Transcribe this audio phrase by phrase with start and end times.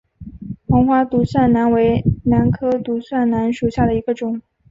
[0.67, 4.41] 黄花独蒜兰为兰科独蒜兰属下的一个种。